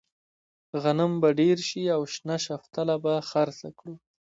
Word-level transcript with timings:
غنم 0.81 1.11
به 1.21 1.29
ډېر 1.39 1.57
شي 1.69 1.83
او 1.95 2.01
شنه 2.13 2.37
شفتله 2.45 2.95
به 3.03 3.13
خرڅه 3.29 3.69
کړو. 3.77 3.95